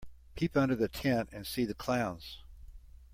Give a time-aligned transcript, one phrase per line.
[0.33, 2.39] Peep under the tent and see the clowns.